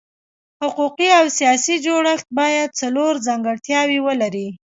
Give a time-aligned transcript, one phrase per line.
[0.61, 4.47] حقوقي او سیاسي جوړښت باید څلور ځانګړتیاوې ولري.